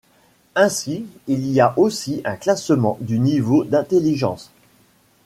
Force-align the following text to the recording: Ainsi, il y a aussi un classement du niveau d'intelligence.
Ainsi, 0.55 1.05
il 1.27 1.47
y 1.53 1.61
a 1.61 1.77
aussi 1.77 2.21
un 2.25 2.35
classement 2.35 2.97
du 3.01 3.19
niveau 3.19 3.63
d'intelligence. 3.63 4.51